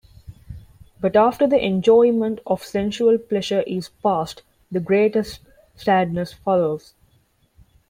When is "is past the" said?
3.67-4.79